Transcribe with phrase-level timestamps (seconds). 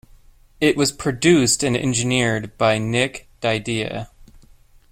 [0.59, 4.07] It was produced and engineered by Nick Didia.